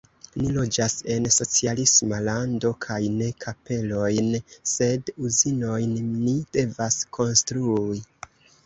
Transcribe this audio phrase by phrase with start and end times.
[0.43, 4.33] Ni loĝas en socialisma lando kaj ne kapelojn,
[4.75, 8.05] sed uzinojn ni devas konstrui!